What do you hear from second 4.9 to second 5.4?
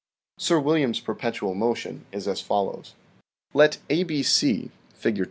Fig.